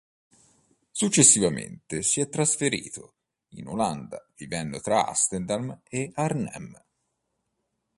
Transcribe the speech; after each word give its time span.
Successivamente 0.89 2.01
si 2.01 2.21
è 2.21 2.27
trasferito 2.27 3.17
in 3.49 3.67
Olanda, 3.67 4.27
vivendo 4.35 4.79
tra 4.79 5.05
Amsterdam 5.05 5.79
e 5.87 6.09
Arnhem. 6.15 6.83